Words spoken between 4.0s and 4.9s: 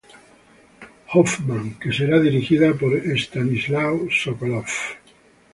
Sokolov.